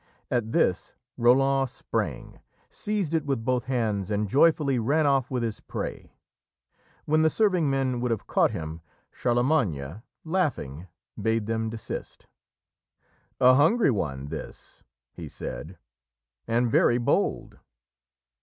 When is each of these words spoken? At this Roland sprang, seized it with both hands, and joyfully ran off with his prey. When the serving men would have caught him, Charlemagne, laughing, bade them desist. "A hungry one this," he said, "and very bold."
At 0.31 0.51
this 0.51 0.95
Roland 1.15 1.69
sprang, 1.69 2.39
seized 2.71 3.13
it 3.13 3.23
with 3.27 3.45
both 3.45 3.65
hands, 3.65 4.09
and 4.09 4.27
joyfully 4.27 4.79
ran 4.79 5.05
off 5.05 5.29
with 5.29 5.43
his 5.43 5.59
prey. 5.59 6.15
When 7.05 7.21
the 7.21 7.29
serving 7.29 7.69
men 7.69 7.99
would 7.99 8.09
have 8.09 8.25
caught 8.25 8.49
him, 8.49 8.81
Charlemagne, 9.11 10.01
laughing, 10.23 10.87
bade 11.21 11.45
them 11.45 11.69
desist. 11.69 12.25
"A 13.39 13.53
hungry 13.53 13.91
one 13.91 14.29
this," 14.29 14.81
he 15.13 15.27
said, 15.27 15.77
"and 16.47 16.71
very 16.71 16.97
bold." 16.97 17.59